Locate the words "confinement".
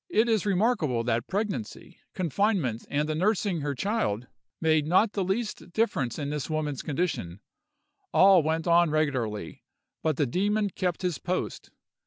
2.15-2.87